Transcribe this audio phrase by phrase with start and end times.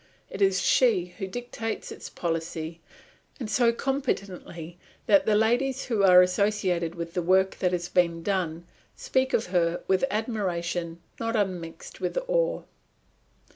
[0.31, 2.81] It is she who dictates its policy,
[3.39, 8.23] and so competently that the ladies who are associated with the work that is being
[8.23, 12.63] done speak of her with admiration not unmixed with awe.